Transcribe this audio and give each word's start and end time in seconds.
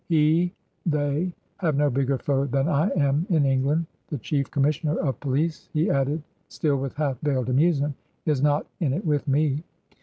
He— 0.07 0.51
they— 0.87 1.31
^have 1.61 1.75
no 1.75 1.91
bigger 1.91 2.17
foe 2.17 2.45
than 2.45 2.67
I 2.67 2.89
am 2.95 3.27
in 3.29 3.45
England. 3.45 3.85
The 4.07 4.17
Chief 4.17 4.49
Commissioner 4.49 4.97
of 4.97 5.19
Police," 5.19 5.69
he 5.73 5.91
added, 5.91 6.23
still 6.47 6.77
with 6.77 6.95
half 6.95 7.19
veiled 7.21 7.49
amusement," 7.51 7.93
is 8.25 8.41
not 8.41 8.65
in 8.79 8.93
it 8.93 9.05
with 9.05 9.27
me." 9.27 9.63